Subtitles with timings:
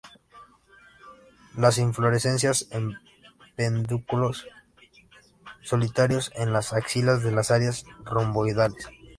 [1.55, 2.97] Las inflorescencias en
[3.55, 4.47] pedúnculos
[5.61, 8.87] solitarios en las axilas de las áreas romboidales.